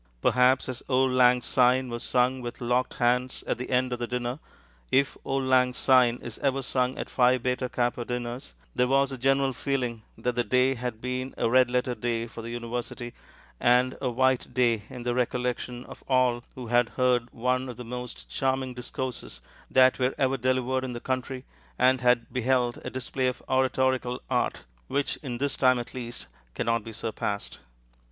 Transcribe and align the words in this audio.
Perhaps 0.19 0.67
as 0.67 0.81
"Auld 0.89 1.11
Lang 1.11 1.43
Syne" 1.43 1.87
was 1.89 2.01
sung 2.01 2.41
with 2.41 2.59
locked 2.59 2.95
hands 2.95 3.43
at 3.45 3.59
the 3.59 3.69
end 3.69 3.93
of 3.93 3.99
the 3.99 4.07
dinner, 4.07 4.39
if 4.91 5.15
"Auld 5.23 5.43
Lang 5.43 5.75
Syne" 5.75 6.17
is 6.23 6.39
ever 6.39 6.63
sung 6.63 6.97
at 6.97 7.07
Phi 7.07 7.37
Beta 7.37 7.69
Kappa 7.69 8.03
dinners, 8.03 8.55
there 8.73 8.87
was 8.87 9.11
a 9.11 9.17
general 9.19 9.53
feeling 9.53 10.01
that 10.17 10.33
the 10.33 10.43
day 10.43 10.73
had 10.73 11.01
been 11.01 11.35
a 11.37 11.47
red 11.47 11.69
letter 11.69 11.93
day 11.93 12.25
for 12.25 12.41
the 12.41 12.49
university, 12.49 13.13
and 13.59 13.95
a 14.01 14.09
white 14.09 14.55
day 14.55 14.85
in 14.89 15.03
the 15.03 15.13
recollection 15.13 15.85
of 15.85 16.03
all 16.07 16.43
who 16.55 16.65
had 16.65 16.89
heard 16.97 17.31
one 17.31 17.69
of 17.69 17.77
the 17.77 17.85
most 17.85 18.27
charming 18.27 18.73
discourses 18.73 19.39
that 19.69 19.99
were 19.99 20.15
ever 20.17 20.35
delivered 20.35 20.83
in 20.83 20.93
the 20.93 20.99
country, 20.99 21.45
and 21.77 22.01
had 22.01 22.25
beheld 22.33 22.81
a 22.83 22.89
display 22.89 23.27
of 23.27 23.43
oratorical 23.47 24.19
art 24.31 24.63
which 24.87 25.17
in 25.17 25.37
this 25.37 25.55
time, 25.55 25.77
at 25.77 25.93
least, 25.93 26.25
cannot 26.55 26.83
be 26.83 26.91
surpassed. 26.91 27.59